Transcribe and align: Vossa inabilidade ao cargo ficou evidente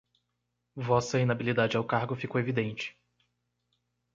Vossa 0.75 1.19
inabilidade 1.19 1.77
ao 1.77 1.83
cargo 1.83 2.15
ficou 2.15 2.41
evidente 2.41 2.97